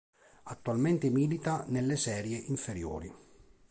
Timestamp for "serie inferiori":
1.95-3.13